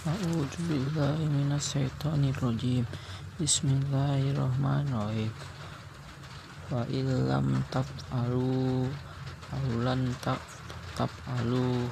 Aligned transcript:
A'udzu 0.00 0.64
billahi 0.64 1.28
minasyaitonir 1.28 2.32
rajim. 2.40 2.88
Bismillahirrahmanirrahim. 3.36 5.28
Wa 6.72 6.88
illam 6.88 7.60
taf'alu 7.68 8.88
aw 9.52 9.66
lan 9.84 10.08
taf'alu 10.96 11.84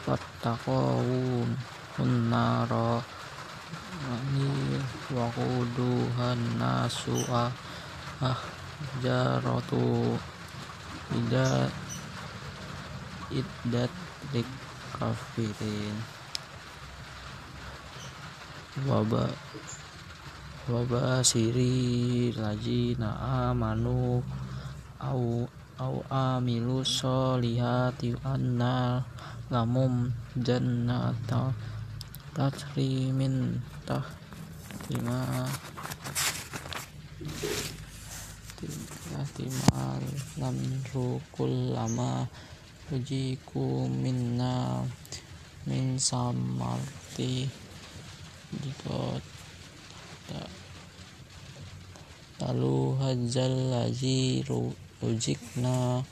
fattaqun 0.00 1.52
nara 2.32 3.04
ani 4.00 4.80
wa 5.12 5.28
quduhan 5.36 6.40
nasu 6.56 7.20
ah 7.28 7.52
jaratu 9.04 10.16
ida 11.20 11.68
iddat 13.28 13.92
lik 14.32 14.48
kafirin 14.96 16.21
waba 18.80 19.28
waba 20.64 21.20
siri 21.20 22.32
lajina 22.32 23.12
amanu 23.52 24.24
au 24.96 25.44
au 25.76 25.96
amilu 26.08 26.80
solihati 26.80 28.16
anna 28.24 29.04
lamum 29.52 30.08
jannata 30.40 31.52
tatri 32.32 33.12
min 33.12 33.60
tahtima 33.84 35.20
tahtimal 39.12 40.00
lam 40.40 40.56
rukul 40.96 41.76
lama 41.76 42.24
ujiku 42.88 43.84
minna 43.84 44.80
min 45.68 46.00
samarti 46.00 47.61
jika 48.60 49.00
lalu 52.42 52.98
hajjal 53.00 53.54
lazi 53.72 54.42
rujikna 55.00 56.02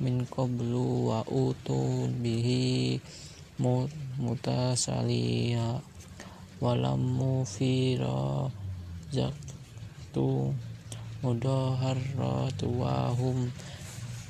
min 0.00 0.24
qablu 0.30 1.10
wa 1.10 1.20
utu 1.26 2.08
bihi 2.22 2.96
mutasaliha 4.22 5.82
walam 6.62 7.02
mufira 7.18 8.48
zaktu 9.12 10.54
mudaharratu 11.22 12.66
wa 12.80 13.10
hum 13.18 13.50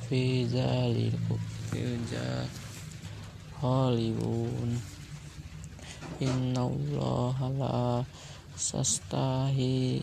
fi 0.08 0.44
zaliku 0.48 1.36
Hollywood 3.62 4.72
innallaha 6.20 7.46
la 7.56 8.05
sastahi 8.58 10.02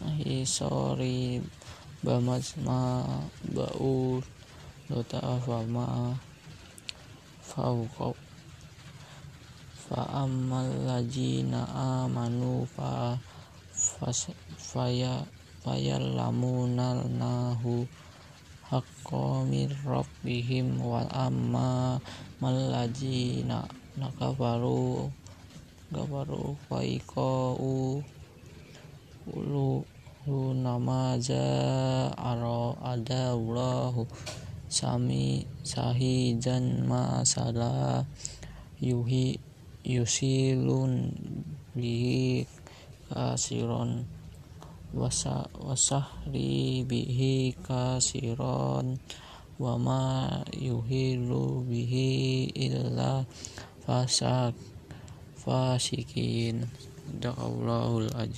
ahi 0.00 0.46
sorry 0.46 1.42
bamasma 2.00 3.04
baur 3.50 4.22
dota 4.88 5.36
fama 5.44 6.16
fauqa 7.42 8.14
fa 9.88 10.24
ammal 10.24 10.70
lajina 10.88 11.66
amanu 11.74 12.64
fa 12.68 13.20
faya 14.56 15.26
fayallamunal 15.64 17.04
nahu 17.08 17.84
haqqo 18.68 19.48
mir 19.48 19.72
rabbihim 19.84 20.76
wa 20.78 21.02
amma 21.08 21.98
mal 22.38 22.58
lajina 22.68 23.64
nakafaru 23.98 25.10
gafaru 25.90 26.54
u 27.58 28.02
ulu 29.28 29.84
nama 30.54 31.16
ja 31.20 32.12
aro 32.16 32.76
ada 32.84 33.32
Allahu 33.32 34.04
sami 34.68 35.48
sahijan 35.64 36.84
masala 36.84 38.04
yuhi 38.76 39.40
yusilun 39.88 41.08
bihi 41.72 42.44
kasiron 43.08 44.04
wasa 44.92 45.48
wasahri 45.56 46.84
bihi 46.84 47.56
kasiron 47.64 49.00
wama 49.56 50.44
yuhilu 50.52 51.64
bihi 51.64 52.52
illa 52.52 53.24
fasak 53.88 54.52
fasikin. 55.40 56.68
Allahul 57.24 58.12
ajib 58.20 58.36